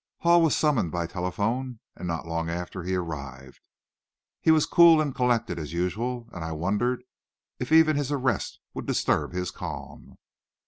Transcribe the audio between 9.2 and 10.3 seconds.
his calm.